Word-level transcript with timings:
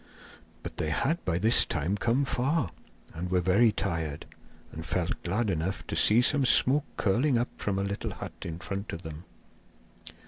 But 0.63 0.77
they 0.77 0.89
had 0.89 1.23
by 1.25 1.37
this 1.37 1.63
time 1.63 1.95
come 1.95 2.25
far 2.25 2.71
and 3.13 3.29
were 3.29 3.39
very 3.39 3.71
tired, 3.71 4.25
and 4.71 4.83
felt 4.83 5.21
glad 5.21 5.51
enough 5.51 5.85
to 5.85 5.95
see 5.95 6.23
some 6.23 6.43
smoke 6.43 6.85
curling 6.97 7.37
up 7.37 7.49
from 7.57 7.77
a 7.77 7.83
little 7.83 8.13
hut 8.13 8.33
in 8.41 8.57
front 8.57 8.93
of 8.93 9.03
them. 9.03 9.25